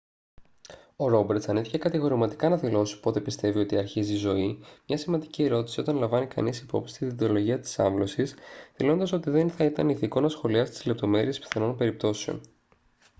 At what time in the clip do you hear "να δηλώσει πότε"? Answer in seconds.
2.49-3.21